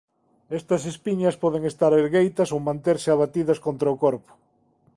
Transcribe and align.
Estas 0.59 0.81
espiñas 0.91 1.39
poden 1.43 1.63
estar 1.71 1.91
ergueitas 2.01 2.49
ou 2.55 2.59
manterse 2.67 3.09
abatidas 3.11 3.59
contra 3.65 3.93
o 3.95 3.99
corpo. 4.05 4.31